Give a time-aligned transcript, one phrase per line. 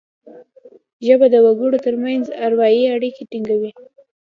[1.05, 3.71] ژبه د وګړو ترمنځ اروايي اړیکي ټینګوي